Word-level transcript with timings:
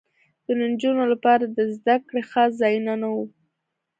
د 0.45 0.47
نجونو 0.61 1.03
لپاره 1.13 1.43
د 1.47 1.59
زدکړې 1.75 2.21
خاص 2.31 2.51
ځایونه 2.61 2.93
نه 3.01 3.07
وو 3.13 3.25